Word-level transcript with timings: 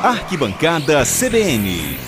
Arquibancada 0.00 1.02
CBN. 1.04 1.98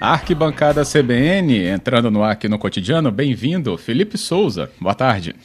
Arquibancada 0.00 0.84
CBN, 0.84 1.66
entrando 1.66 2.10
no 2.10 2.22
ar 2.22 2.32
aqui 2.32 2.48
no 2.48 2.58
cotidiano, 2.58 3.10
bem-vindo, 3.10 3.76
Felipe 3.76 4.16
Souza, 4.16 4.70
boa 4.80 4.94
tarde. 4.94 5.36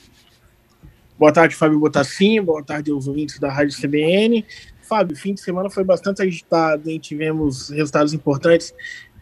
Boa 1.18 1.34
tarde, 1.34 1.54
Fábio 1.54 1.78
Botassin, 1.78 2.42
boa 2.42 2.64
tarde 2.64 2.92
aos 2.92 3.10
ouvintes 3.10 3.40
da 3.40 3.52
Rádio 3.52 3.76
CBN. 3.76 4.46
Fábio, 4.82 5.18
fim 5.18 5.34
de 5.34 5.42
semana 5.42 5.70
foi 5.70 5.84
bastante 5.84 6.21
agitado, 6.21 6.90
hein? 6.90 6.98
tivemos 6.98 7.70
resultados 7.71 8.14
importantes 8.14 8.74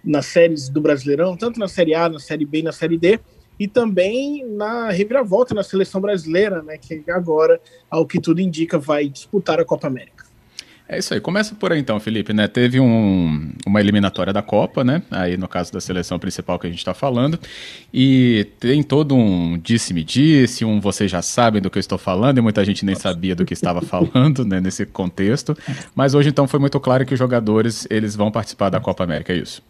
nas 0.04 0.27
séries 0.27 0.70
do 0.70 0.79
Brasileirão, 0.79 1.36
tanto 1.36 1.59
na 1.59 1.68
Série 1.68 1.95
A, 1.95 2.07
na 2.07 2.20
Série 2.20 2.45
B 2.45 2.59
e 2.59 2.63
na 2.63 2.71
Série 2.71 2.99
D, 2.99 3.20
e 3.59 3.67
também 3.67 4.45
na 4.45 4.89
reviravolta 4.89 5.53
na 5.53 5.63
seleção 5.63 5.99
brasileira, 5.99 6.61
né, 6.61 6.77
que 6.77 7.03
agora, 7.09 7.59
ao 7.89 8.05
que 8.05 8.20
tudo 8.20 8.41
indica, 8.41 8.77
vai 8.77 9.07
disputar 9.07 9.59
a 9.59 9.65
Copa 9.65 9.88
América. 9.88 10.17
É 10.89 10.98
isso 10.98 11.13
aí. 11.13 11.20
Começa 11.20 11.53
por 11.53 11.73
aí 11.73 11.79
então, 11.79 11.99
Felipe, 11.99 12.31
né? 12.31 12.48
Teve 12.48 12.79
um, 12.79 13.51
uma 13.65 13.81
eliminatória 13.81 14.31
da 14.31 14.41
Copa, 14.41 14.85
né? 14.85 15.01
Aí 15.12 15.35
no 15.35 15.48
caso 15.48 15.71
da 15.73 15.81
seleção 15.81 16.17
principal 16.17 16.57
que 16.57 16.65
a 16.65 16.70
gente 16.70 16.79
está 16.79 16.93
falando. 16.93 17.38
E 17.93 18.48
tem 18.57 18.81
todo 18.81 19.13
um 19.13 19.57
disse-me-disse, 19.57 20.63
um 20.63 20.79
vocês 20.79 21.12
já 21.12 21.21
sabem 21.21 21.62
do 21.62 21.70
que 21.70 21.77
eu 21.77 21.81
estou 21.81 21.98
falando, 21.98 22.37
e 22.37 22.41
muita 22.41 22.63
gente 22.63 22.85
nem 22.85 22.95
sabia 22.95 23.35
do 23.35 23.43
que 23.43 23.53
estava 23.53 23.81
falando, 23.85 24.45
né, 24.45 24.62
nesse 24.62 24.85
contexto. 24.85 25.57
Mas 25.93 26.13
hoje 26.13 26.29
então 26.29 26.48
foi 26.48 26.59
muito 26.59 26.79
claro 26.79 27.05
que 27.05 27.13
os 27.13 27.20
jogadores, 27.20 27.85
eles 27.89 28.15
vão 28.15 28.31
participar 28.31 28.70
da 28.70 28.79
Copa 28.79 29.03
América, 29.03 29.34
é 29.34 29.37
isso? 29.37 29.62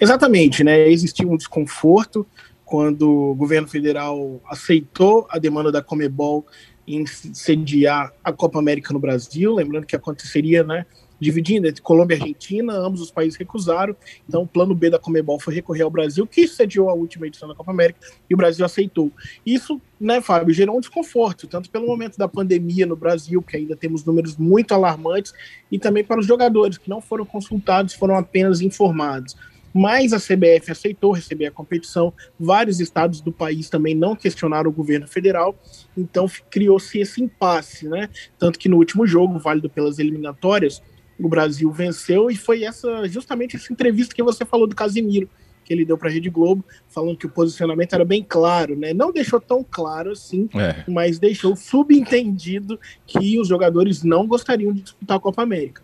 Exatamente, 0.00 0.64
né? 0.64 0.88
Existiu 0.88 1.30
um 1.30 1.36
desconforto 1.36 2.26
quando 2.70 3.32
o 3.32 3.34
governo 3.34 3.66
federal 3.66 4.40
aceitou 4.46 5.26
a 5.28 5.40
demanda 5.40 5.72
da 5.72 5.82
Comebol 5.82 6.46
em 6.86 7.04
sediar 7.04 8.12
a 8.22 8.32
Copa 8.32 8.60
América 8.60 8.92
no 8.92 9.00
Brasil, 9.00 9.52
lembrando 9.52 9.86
que 9.86 9.96
aconteceria, 9.96 10.62
né, 10.62 10.86
dividindo 11.18 11.66
entre 11.66 11.82
Colômbia 11.82 12.14
e 12.14 12.20
Argentina, 12.20 12.72
ambos 12.72 13.00
os 13.00 13.10
países 13.10 13.36
recusaram, 13.36 13.96
então 14.28 14.42
o 14.42 14.46
plano 14.46 14.72
B 14.72 14.88
da 14.88 15.00
Comebol 15.00 15.40
foi 15.40 15.52
recorrer 15.52 15.82
ao 15.82 15.90
Brasil, 15.90 16.24
que 16.28 16.46
sediou 16.46 16.88
a 16.88 16.94
última 16.94 17.26
edição 17.26 17.48
da 17.48 17.56
Copa 17.56 17.72
América, 17.72 17.98
e 18.30 18.34
o 18.34 18.36
Brasil 18.36 18.64
aceitou. 18.64 19.10
Isso, 19.44 19.80
né, 20.00 20.20
Fábio, 20.20 20.54
gerou 20.54 20.76
um 20.76 20.80
desconforto, 20.80 21.48
tanto 21.48 21.68
pelo 21.70 21.88
momento 21.88 22.16
da 22.16 22.28
pandemia 22.28 22.86
no 22.86 22.94
Brasil, 22.94 23.42
que 23.42 23.56
ainda 23.56 23.74
temos 23.74 24.04
números 24.04 24.36
muito 24.36 24.72
alarmantes, 24.72 25.32
e 25.72 25.76
também 25.76 26.04
para 26.04 26.20
os 26.20 26.26
jogadores, 26.26 26.78
que 26.78 26.88
não 26.88 27.00
foram 27.00 27.24
consultados, 27.24 27.94
foram 27.94 28.14
apenas 28.14 28.60
informados 28.60 29.34
mas 29.72 30.12
a 30.12 30.18
CBF 30.18 30.70
aceitou 30.70 31.12
receber 31.12 31.46
a 31.46 31.50
competição. 31.50 32.12
Vários 32.38 32.80
estados 32.80 33.20
do 33.20 33.32
país 33.32 33.68
também 33.68 33.94
não 33.94 34.16
questionaram 34.16 34.70
o 34.70 34.72
governo 34.72 35.06
federal, 35.06 35.56
então 35.96 36.26
criou-se 36.50 36.98
esse 36.98 37.22
impasse, 37.22 37.88
né? 37.88 38.08
Tanto 38.38 38.58
que 38.58 38.68
no 38.68 38.76
último 38.76 39.06
jogo, 39.06 39.38
válido 39.38 39.70
pelas 39.70 39.98
eliminatórias, 39.98 40.82
o 41.18 41.28
Brasil 41.28 41.70
venceu 41.70 42.30
e 42.30 42.36
foi 42.36 42.64
essa 42.64 43.06
justamente 43.06 43.56
essa 43.56 43.72
entrevista 43.72 44.14
que 44.14 44.22
você 44.22 44.44
falou 44.44 44.66
do 44.66 44.74
Casimiro, 44.74 45.28
que 45.64 45.72
ele 45.72 45.84
deu 45.84 45.96
para 45.96 46.08
a 46.08 46.12
Rede 46.12 46.30
Globo, 46.30 46.64
falando 46.88 47.16
que 47.16 47.26
o 47.26 47.30
posicionamento 47.30 47.92
era 47.92 48.04
bem 48.04 48.24
claro, 48.26 48.74
né? 48.74 48.92
Não 48.92 49.12
deixou 49.12 49.40
tão 49.40 49.64
claro 49.68 50.10
assim, 50.12 50.48
é. 50.54 50.82
mas 50.90 51.18
deixou 51.18 51.54
subentendido 51.54 52.80
que 53.06 53.38
os 53.38 53.46
jogadores 53.46 54.02
não 54.02 54.26
gostariam 54.26 54.72
de 54.72 54.82
disputar 54.82 55.18
a 55.18 55.20
Copa 55.20 55.42
América. 55.42 55.82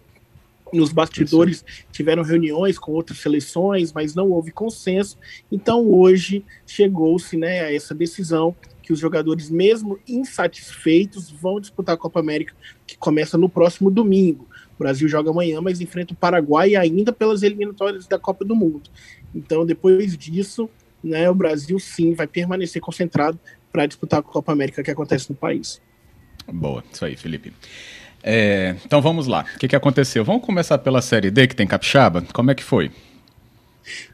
Nos 0.73 0.93
bastidores 0.93 1.65
tiveram 1.93 2.23
reuniões 2.23 2.79
com 2.79 2.93
outras 2.93 3.19
seleções, 3.19 3.93
mas 3.93 4.15
não 4.15 4.31
houve 4.31 4.51
consenso. 4.51 5.17
Então 5.51 5.89
hoje 5.89 6.45
chegou-se 6.67 7.37
né, 7.37 7.61
a 7.61 7.73
essa 7.73 7.95
decisão 7.95 8.55
que 8.83 8.93
os 8.93 9.01
jogadores, 9.01 9.51
mesmo 9.51 9.99
insatisfeitos, 10.07 11.29
vão 11.29 11.59
disputar 11.61 11.97
a 11.97 11.99
Copa 11.99 12.21
América, 12.21 12.55
que 12.87 12.97
começa 12.97 13.37
no 13.37 13.49
próximo 13.49 13.91
domingo. 13.91 14.49
O 14.77 14.79
Brasil 14.79 15.09
joga 15.09 15.31
amanhã, 15.31 15.61
mas 15.61 15.81
enfrenta 15.81 16.13
o 16.13 16.17
Paraguai 16.17 16.77
ainda 16.77 17.13
pelas 17.13 17.43
eliminatórias 17.43 18.07
da 18.07 18.17
Copa 18.17 18.45
do 18.45 18.55
Mundo. 18.55 18.89
Então, 19.35 19.67
depois 19.67 20.17
disso, 20.17 20.71
né, 21.03 21.29
o 21.29 21.35
Brasil 21.35 21.79
sim 21.81 22.15
vai 22.15 22.29
permanecer 22.29 22.81
concentrado 22.81 23.41
para 23.73 23.87
disputar 23.87 24.21
a 24.21 24.23
Copa 24.23 24.53
América 24.53 24.83
que 24.85 24.91
acontece 24.91 25.31
no 25.31 25.37
país. 25.37 25.81
Boa, 26.47 26.85
isso 26.93 27.05
aí, 27.05 27.17
Felipe. 27.17 27.53
É, 28.29 28.75
então 28.85 29.01
vamos 29.01 29.29
lá. 29.29 29.45
O 29.55 29.59
que, 29.61 29.69
que 29.69 29.77
aconteceu? 29.77 30.25
Vamos 30.25 30.45
começar 30.45 30.79
pela 30.79 31.01
Série 31.01 31.31
D, 31.31 31.47
que 31.47 31.55
tem 31.55 31.65
capixaba? 31.65 32.25
Como 32.33 32.51
é 32.51 32.57
que 32.57 32.65
foi? 32.65 32.91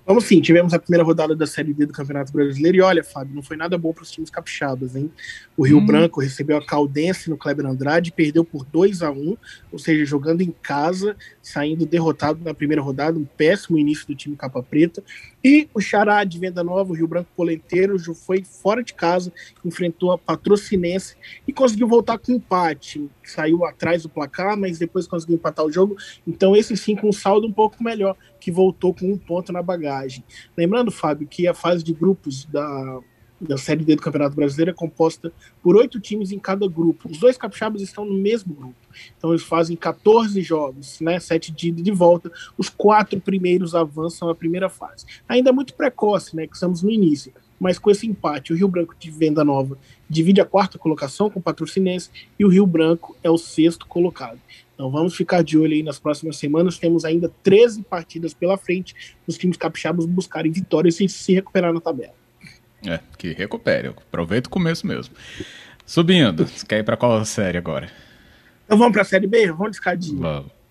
Vamos 0.05 0.25
sim, 0.25 0.41
tivemos 0.41 0.75
a 0.75 0.81
primeira 0.81 1.05
rodada 1.05 1.37
da 1.37 1.47
Série 1.47 1.73
D 1.73 1.87
do 1.87 1.93
Campeonato 1.93 2.33
Brasileiro 2.33 2.77
e 2.77 2.81
olha, 2.81 3.05
Fábio, 3.05 3.37
não 3.37 3.43
foi 3.43 3.57
nada 3.57 3.79
bom 3.79 3.93
para 3.93 4.03
os 4.03 4.11
times 4.11 4.31
capixabas, 4.31 4.97
hein? 4.97 5.09
O 5.57 5.65
Rio 5.65 5.79
hum. 5.79 5.87
Branco 5.87 6.21
recebeu 6.21 6.57
a 6.57 6.67
Caldense 6.67 7.31
no 7.31 7.37
Kleber 7.37 7.67
Andrade 7.67 8.11
perdeu 8.11 8.45
por 8.45 8.65
2 8.65 9.01
a 9.01 9.13
1 9.13 9.37
ou 9.71 9.79
seja, 9.79 10.05
jogando 10.05 10.41
em 10.41 10.53
casa, 10.61 11.17
saindo 11.41 11.87
derrotado 11.87 12.41
na 12.45 12.53
primeira 12.53 12.83
rodada, 12.83 13.17
um 13.17 13.25
péssimo 13.25 13.79
início 13.79 14.07
do 14.09 14.15
time 14.17 14.35
Capa 14.35 14.61
Preta. 14.61 15.05
E 15.43 15.69
o 15.73 15.81
Xará 15.81 16.25
de 16.25 16.39
Venda 16.39 16.65
Nova, 16.65 16.91
o 16.91 16.95
Rio 16.97 17.07
Branco 17.07 17.31
Polenteiro, 17.37 17.97
foi 18.15 18.43
fora 18.43 18.83
de 18.83 18.95
casa, 18.95 19.33
enfrentou 19.65 20.11
a 20.11 20.19
Patrocinense 20.19 21.17
e 21.47 21.53
conseguiu 21.53 21.87
voltar 21.87 22.19
com 22.19 22.33
empate. 22.33 23.09
Saiu 23.25 23.65
atrás 23.65 24.03
do 24.03 24.09
placar, 24.09 24.57
mas 24.57 24.79
depois 24.79 25.07
conseguiu 25.07 25.37
empatar 25.37 25.65
o 25.65 25.73
jogo. 25.73 25.97
Então, 26.27 26.57
esse 26.57 26.77
sim 26.77 26.97
com 26.97 27.09
um 27.09 27.13
saldo 27.13 27.47
um 27.47 27.53
pouco 27.53 27.83
melhor, 27.83 28.17
que 28.41 28.51
voltou 28.51 28.93
com 28.93 29.13
um 29.13 29.17
ponto 29.17 29.53
na 29.53 29.63
bagagem. 29.63 29.92
Lembrando, 30.57 30.91
Fábio, 30.91 31.27
que 31.27 31.47
a 31.47 31.55
fase 31.55 31.83
de 31.83 31.93
grupos 31.93 32.45
da, 32.47 33.01
da 33.41 33.59
Série 33.59 33.85
D 33.85 33.97
do 33.97 34.03
Campeonato 34.03 34.37
Brasileiro 34.37 34.71
é 34.71 34.75
composta 34.75 35.33
por 35.63 35.77
oito 35.77 35.99
times 36.01 36.31
em 36.31 36.39
cada 36.39 36.67
grupo. 36.69 37.09
Os 37.11 37.19
dois 37.19 37.37
capixabas 37.37 37.83
estão 37.83 38.05
no 38.05 38.15
mesmo 38.15 38.55
grupo. 38.55 38.77
Então 39.17 39.31
eles 39.31 39.43
fazem 39.43 39.77
14 39.77 40.41
jogos, 40.43 41.01
né? 41.01 41.19
Sete 41.19 41.51
de 41.51 41.69
ida 41.69 41.81
e 41.81 41.83
de 41.83 41.91
volta. 41.91 42.31
Os 42.57 42.69
quatro 42.69 43.21
primeiros 43.21 43.75
avançam 43.75 44.29
à 44.29 44.35
primeira 44.35 44.69
fase. 44.69 45.05
Ainda 45.29 45.51
é 45.51 45.53
muito 45.53 45.75
precoce, 45.75 46.37
né? 46.37 46.47
Que 46.47 46.55
estamos 46.55 46.83
no 46.83 46.91
início. 46.91 47.33
Mas 47.63 47.79
com 47.79 47.93
esse 47.93 48.09
empate, 48.09 48.53
o 48.53 48.57
Rio 48.57 48.67
Branco 48.67 48.93
de 48.99 49.09
Venda 49.09 49.45
Nova 49.45 49.79
divide 50.11 50.41
a 50.41 50.45
quarta 50.45 50.79
colocação 50.79 51.31
com 51.31 51.39
o 51.39 51.43
Patrocinense 51.43 52.11
e 52.37 52.45
o 52.45 52.49
Rio 52.49 52.67
Branco 52.67 53.17
é 53.23 53.31
o 53.31 53.39
sexto 53.39 53.87
colocado. 53.87 54.41
Então 54.75 54.91
vamos 54.91 55.15
ficar 55.15 55.45
de 55.45 55.57
olho 55.57 55.73
aí 55.73 55.81
nas 55.81 55.97
próximas 55.97 56.39
semanas. 56.39 56.77
Temos 56.77 57.05
ainda 57.05 57.31
13 57.45 57.83
partidas 57.85 58.35
pela 58.35 58.59
frente 58.59 59.17
os 59.29 59.39
times 59.39 59.57
capixabas 59.57 60.07
buscarem 60.07 60.51
vitórias 60.51 60.99
e 60.99 61.09
se 61.09 61.35
recuperar 61.35 61.73
na 61.73 61.81
tabela. 61.81 62.15
É, 62.85 62.99
que 63.17 63.33
recupere. 63.33 63.87
Aproveita 63.87 64.49
o 64.49 64.51
começo 64.51 64.85
mesmo. 64.85 65.15
Subindo, 65.87 66.49
você 66.49 66.67
quer 66.67 66.81
ir 66.81 66.83
para 66.83 66.97
qual 66.97 67.25
série 67.25 67.59
agora? 67.59 67.89
Então 68.67 68.77
vamos 68.77 68.93
para 68.93 69.03
a 69.03 69.05
série 69.05 69.29
B? 69.29 69.47
Vamos 69.53 69.71
de 69.71 69.77
escadinha. 69.77 70.21
Vamos. 70.21 70.62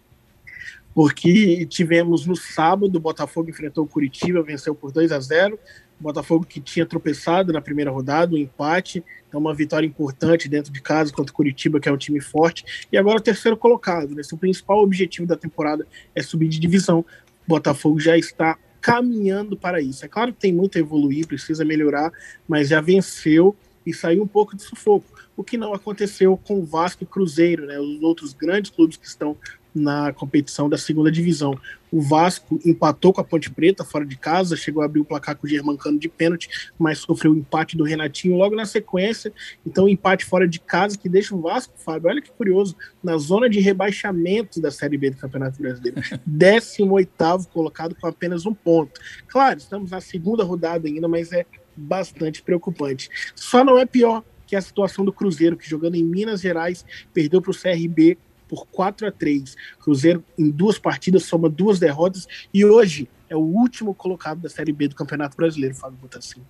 Porque 0.94 1.66
tivemos 1.66 2.26
no 2.26 2.36
sábado, 2.36 2.96
o 2.96 3.00
Botafogo 3.00 3.50
enfrentou 3.50 3.86
o 3.86 3.88
Curitiba, 3.88 4.42
venceu 4.44 4.76
por 4.76 4.92
2 4.92 5.12
a 5.12 5.20
0 5.20 5.58
o 6.02 6.04
Botafogo 6.04 6.46
que 6.46 6.60
tinha 6.60 6.84
tropeçado 6.84 7.54
na 7.54 7.62
primeira 7.62 7.92
rodada, 7.92 8.34
um 8.34 8.38
empate, 8.38 9.04
então 9.28 9.40
uma 9.40 9.54
vitória 9.54 9.86
importante 9.86 10.50
dentro 10.50 10.74
de 10.74 10.82
casa 10.82 11.14
contra 11.14 11.32
o 11.32 11.36
Curitiba, 11.36 11.80
que 11.80 11.88
é 11.88 11.92
um 11.92 11.98
time 11.98 12.20
forte, 12.20 12.88
e 12.92 12.98
agora 12.98 13.20
o 13.20 13.22
terceiro 13.22 13.56
colocado. 13.56 14.16
Né? 14.16 14.24
Seu 14.24 14.38
principal 14.38 14.82
objetivo 14.82 15.28
da 15.28 15.38
temporada 15.38 15.86
é 16.16 16.24
subir 16.24 16.50
de 16.50 16.60
divisão. 16.60 17.06
O 17.46 17.50
Botafogo 17.50 18.00
já 18.00 18.18
está 18.18 18.58
caminhando 18.82 19.56
para 19.56 19.80
isso. 19.80 20.04
É 20.04 20.08
claro 20.08 20.34
que 20.34 20.40
tem 20.40 20.52
muito 20.52 20.78
a 20.78 20.82
evoluir, 20.82 21.28
precisa 21.28 21.64
melhorar, 21.64 22.12
mas 22.48 22.70
já 22.70 22.82
venceu 22.82 23.56
e 23.86 23.94
saiu 23.94 24.24
um 24.24 24.28
pouco 24.28 24.56
de 24.56 24.64
sufoco. 24.64 25.06
O 25.38 25.44
que 25.44 25.56
não 25.56 25.74
aconteceu 25.74 26.36
com 26.36 26.60
o 26.60 26.66
Vasco 26.66 27.04
e 27.04 27.06
Cruzeiro, 27.08 27.68
né? 27.68 27.80
Os 27.80 28.02
outros 28.02 28.34
grandes 28.34 28.72
clubes 28.72 28.98
que 28.98 29.06
estão 29.06 29.38
na 29.74 30.12
competição 30.14 30.70
da 30.70 30.78
segunda 30.78 31.12
divisão. 31.12 31.58
O 31.92 32.02
Vasco 32.02 32.60
empatou 32.66 33.12
com 33.12 33.20
a 33.20 33.24
Ponte 33.24 33.50
Preta 33.50 33.84
fora 33.84 34.06
de 34.06 34.16
casa, 34.18 34.56
chegou 34.56 34.82
a 34.82 34.86
abrir 34.86 35.02
o 35.02 35.06
placar 35.06 35.36
com 35.36 35.46
o 35.46 35.50
Germancano 35.50 36.00
de 36.00 36.08
pênalti, 36.08 36.72
mas 36.80 37.00
sofreu 37.00 37.32
o 37.32 37.36
empate 37.36 37.76
do 37.76 37.84
Renatinho 37.84 38.38
logo 38.38 38.56
na 38.56 38.66
sequência. 38.66 39.34
Então, 39.66 39.90
empate 39.90 40.24
fora 40.26 40.48
de 40.48 40.60
casa 40.60 40.98
que 40.98 41.10
deixa 41.10 41.36
o 41.36 41.42
Vasco, 41.42 41.74
Fábio, 41.78 42.10
olha 42.10 42.22
que 42.22 42.32
curioso, 42.32 42.76
na 43.04 43.18
zona 43.18 43.50
de 43.50 43.60
rebaixamento 43.60 44.62
da 44.62 44.72
Série 44.72 44.98
B 44.98 45.12
do 45.12 45.18
Campeonato 45.18 45.62
Brasileiro. 45.62 46.02
18 46.26 47.12
colocado 47.52 47.96
com 47.96 48.08
apenas 48.08 48.46
um 48.46 48.54
ponto. 48.54 49.00
Claro, 49.28 49.60
estamos 49.60 49.92
na 49.92 50.00
segunda 50.00 50.44
rodada 50.44 50.88
ainda, 50.88 51.08
mas 51.08 51.32
é 51.32 51.46
bastante 51.76 52.42
preocupante. 52.42 53.10
Só 53.36 53.64
não 53.64 53.78
é 53.78 53.86
pior 53.86 54.24
que 54.46 54.56
a 54.56 54.62
situação 54.62 55.06
do 55.06 55.14
Cruzeiro, 55.14 55.56
que 55.56 55.70
jogando 55.70 55.96
em 55.96 56.04
Minas 56.04 56.42
Gerais, 56.42 56.86
perdeu 57.14 57.42
para 57.42 57.52
o 57.52 57.56
CRB 57.58 58.18
por 58.52 58.68
4 58.68 59.08
a 59.08 59.12
3 59.12 59.56
Cruzeiro, 59.80 60.22
em 60.38 60.50
duas 60.50 60.78
partidas, 60.78 61.24
soma 61.24 61.48
duas 61.50 61.80
derrotas 61.80 62.28
e 62.54 62.66
hoje 62.66 63.08
é 63.30 63.36
o 63.36 63.40
último 63.40 63.96
colocado 63.96 64.42
da 64.42 64.50
Série 64.50 64.74
B 64.74 64.90
do 64.90 64.96
Campeonato 64.96 65.38
Brasileiro, 65.38 65.74
Fábio 65.74 65.98
Botassin. 66.02 66.42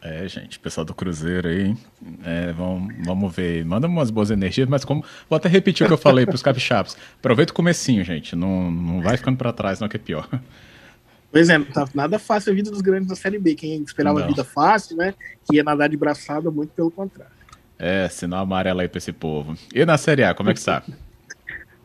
É, 0.00 0.26
gente, 0.26 0.58
pessoal 0.58 0.84
do 0.84 0.94
Cruzeiro 0.94 1.46
aí, 1.46 1.76
é, 2.24 2.52
vamos, 2.52 2.92
vamos 3.04 3.36
ver. 3.36 3.64
Manda 3.64 3.86
umas 3.86 4.10
boas 4.10 4.30
energias, 4.30 4.66
mas 4.66 4.84
como. 4.84 5.04
Vou 5.30 5.36
até 5.36 5.48
repetir 5.48 5.84
o 5.84 5.86
que 5.86 5.92
eu 5.92 5.98
falei 5.98 6.26
para 6.26 6.34
os 6.34 6.42
capixabas. 6.42 6.96
Aproveita 7.18 7.52
o 7.52 7.54
comecinho, 7.54 8.02
gente. 8.02 8.34
Não, 8.34 8.68
não 8.68 9.02
vai 9.02 9.16
ficando 9.16 9.36
para 9.36 9.52
trás, 9.52 9.78
não, 9.78 9.88
que 9.88 9.96
é 9.96 10.00
pior. 10.00 10.28
Pois 11.30 11.48
é, 11.48 11.56
não 11.56 11.64
tá 11.64 11.88
nada 11.94 12.18
fácil 12.18 12.52
a 12.52 12.54
vida 12.54 12.70
dos 12.70 12.80
grandes 12.82 13.08
da 13.08 13.14
Série 13.14 13.38
B. 13.38 13.54
Quem 13.54 13.82
esperava 13.82 14.18
não. 14.18 14.26
a 14.26 14.28
vida 14.28 14.44
fácil, 14.44 14.96
né? 14.96 15.14
Que 15.46 15.56
ia 15.56 15.64
nadar 15.64 15.88
de 15.88 15.96
braçada, 15.96 16.50
muito 16.50 16.70
pelo 16.70 16.90
contrário. 16.90 17.32
É, 17.78 18.08
sinal 18.08 18.42
amarelo 18.42 18.80
aí 18.80 18.88
pra 18.88 18.98
esse 18.98 19.12
povo. 19.12 19.56
E 19.74 19.84
na 19.84 19.96
Série 19.96 20.24
A, 20.24 20.34
como 20.34 20.50
é 20.50 20.52
que 20.52 20.58
está? 20.58 20.82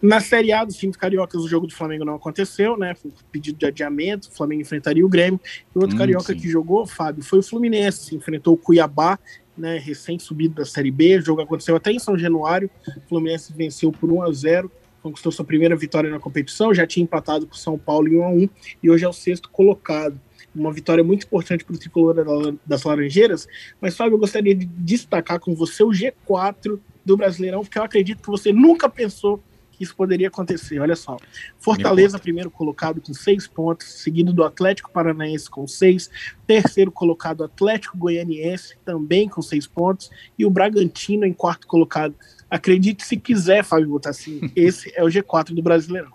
Na 0.01 0.19
Série 0.19 0.51
A 0.51 0.63
dos 0.63 0.75
times 0.75 0.95
cariocas, 0.95 1.41
o 1.41 1.47
jogo 1.47 1.65
do 1.65 1.73
Flamengo 1.73 2.05
não 2.05 2.15
aconteceu, 2.15 2.77
né? 2.77 2.93
Foi 2.93 3.11
pedido 3.31 3.57
de 3.57 3.65
adiamento, 3.65 4.29
o 4.29 4.31
Flamengo 4.31 4.61
enfrentaria 4.61 5.05
o 5.05 5.09
Grêmio. 5.09 5.39
E 5.43 5.77
o 5.77 5.81
outro 5.81 5.95
hum, 5.95 5.99
carioca 5.99 6.33
sim. 6.33 6.39
que 6.39 6.47
jogou, 6.47 6.85
Fábio, 6.85 7.23
foi 7.23 7.39
o 7.39 7.43
Fluminense, 7.43 8.15
enfrentou 8.15 8.53
o 8.53 8.57
Cuiabá, 8.57 9.17
né? 9.57 9.79
Recém-subido 9.79 10.55
da 10.55 10.65
Série 10.65 10.91
B. 10.91 11.17
O 11.17 11.21
jogo 11.21 11.41
aconteceu 11.41 11.75
até 11.75 11.91
em 11.91 11.97
São 11.97 12.17
Januário. 12.17 12.69
O 12.87 13.01
Fluminense 13.09 13.51
venceu 13.53 13.91
por 13.91 14.11
1 14.11 14.23
a 14.23 14.31
0 14.31 14.71
conquistou 15.01 15.31
sua 15.31 15.45
primeira 15.45 15.75
vitória 15.75 16.09
na 16.09 16.19
competição, 16.19 16.73
já 16.73 16.85
tinha 16.85 17.03
empatado 17.03 17.47
com 17.47 17.53
o 17.53 17.57
São 17.57 17.77
Paulo 17.77 18.07
em 18.09 18.17
1 18.17 18.23
a 18.23 18.29
1 18.29 18.49
e 18.83 18.89
hoje 18.89 19.05
é 19.05 19.07
o 19.07 19.13
sexto 19.13 19.49
colocado. 19.49 20.19
Uma 20.53 20.73
vitória 20.73 21.03
muito 21.03 21.25
importante 21.25 21.63
para 21.63 21.75
o 21.75 21.77
tricolor 21.77 22.57
das 22.65 22.83
Laranjeiras. 22.83 23.47
Mas, 23.79 23.95
Fábio, 23.95 24.15
eu 24.15 24.19
gostaria 24.19 24.55
de 24.55 24.65
destacar 24.65 25.39
com 25.39 25.55
você 25.55 25.83
o 25.83 25.89
G4 25.89 26.79
do 27.05 27.15
Brasileirão, 27.15 27.61
porque 27.61 27.77
eu 27.77 27.83
acredito 27.83 28.21
que 28.21 28.27
você 28.27 28.51
nunca 28.51 28.89
pensou 28.89 29.41
que 29.77 29.83
isso 29.83 29.95
poderia 29.95 30.27
acontecer. 30.27 30.79
Olha 30.79 30.95
só. 30.95 31.17
Fortaleza, 31.59 32.17
primeiro 32.17 32.49
colocado 32.49 32.99
com 32.99 33.13
seis 33.13 33.47
pontos, 33.47 33.87
seguido 33.87 34.33
do 34.33 34.43
Atlético 34.43 34.91
Paranaense 34.91 35.49
com 35.49 35.67
seis, 35.67 36.09
terceiro 36.45 36.91
colocado 36.91 37.43
Atlético 37.43 37.97
Goianiense 37.97 38.75
também 38.83 39.29
com 39.29 39.41
seis 39.41 39.67
pontos, 39.67 40.09
e 40.37 40.45
o 40.45 40.49
Bragantino 40.49 41.25
em 41.25 41.33
quarto 41.33 41.67
colocado. 41.67 42.15
Acredite 42.49 43.05
se 43.05 43.17
quiser, 43.17 43.63
Fábio 43.63 43.89
Botassin, 43.89 44.51
esse 44.55 44.91
é 44.95 45.03
o 45.03 45.07
G4 45.07 45.53
do 45.53 45.61
Brasileirão. 45.61 46.11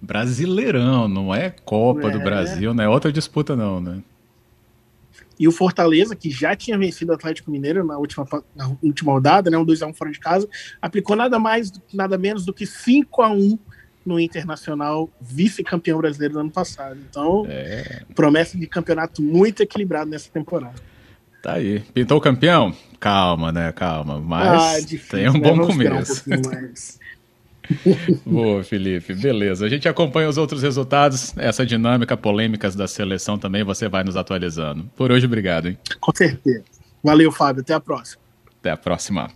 Brasileirão, 0.00 1.08
não 1.08 1.34
é 1.34 1.50
Copa 1.50 2.08
é. 2.08 2.10
do 2.10 2.20
Brasil, 2.20 2.72
não 2.72 2.84
é 2.84 2.88
outra 2.88 3.10
disputa 3.10 3.56
não, 3.56 3.80
né? 3.80 4.00
E 5.38 5.46
o 5.46 5.52
Fortaleza, 5.52 6.16
que 6.16 6.30
já 6.30 6.56
tinha 6.56 6.76
vencido 6.76 7.12
o 7.12 7.14
Atlético 7.14 7.50
Mineiro 7.50 7.84
na 7.84 7.96
última, 7.96 8.26
na 8.56 8.76
última 8.82 9.12
rodada, 9.12 9.50
né, 9.50 9.56
um 9.56 9.64
2x1 9.64 9.94
fora 9.94 10.10
de 10.10 10.18
casa, 10.18 10.48
aplicou 10.82 11.14
nada 11.14 11.38
mais, 11.38 11.70
nada 11.92 12.18
menos 12.18 12.44
do 12.44 12.52
que 12.52 12.66
5 12.66 13.22
a 13.22 13.30
1 13.30 13.58
no 14.04 14.18
Internacional, 14.18 15.08
vice-campeão 15.20 15.98
brasileiro 15.98 16.34
do 16.34 16.40
ano 16.40 16.50
passado. 16.50 16.98
Então, 17.08 17.46
é. 17.48 18.02
promessa 18.14 18.58
de 18.58 18.66
campeonato 18.66 19.22
muito 19.22 19.62
equilibrado 19.62 20.10
nessa 20.10 20.30
temporada. 20.30 20.74
Tá 21.42 21.54
aí. 21.54 21.80
Pintou 21.94 22.18
o 22.18 22.20
campeão? 22.20 22.74
Calma, 22.98 23.52
né? 23.52 23.70
Calma. 23.72 24.18
Mas 24.20 24.60
ah, 24.60 24.80
difícil, 24.80 25.18
tem 25.18 25.28
um 25.28 25.34
né? 25.34 25.40
bom 25.40 25.56
Vamos 25.56 25.66
começo. 25.68 26.24
Um 26.26 26.34
Boa, 28.24 28.62
Felipe. 28.64 29.14
Beleza. 29.14 29.66
A 29.66 29.68
gente 29.68 29.88
acompanha 29.88 30.28
os 30.28 30.38
outros 30.38 30.62
resultados, 30.62 31.36
essa 31.36 31.64
dinâmica, 31.64 32.16
polêmicas 32.16 32.74
da 32.74 32.86
seleção 32.86 33.38
também, 33.38 33.64
você 33.64 33.88
vai 33.88 34.04
nos 34.04 34.16
atualizando. 34.16 34.88
Por 34.96 35.10
hoje, 35.10 35.26
obrigado, 35.26 35.68
hein? 35.68 35.78
Com 36.00 36.12
certeza. 36.14 36.64
Valeu, 37.02 37.30
Fábio. 37.30 37.62
Até 37.62 37.74
a 37.74 37.80
próxima. 37.80 38.22
Até 38.60 38.70
a 38.70 38.76
próxima. 38.76 39.30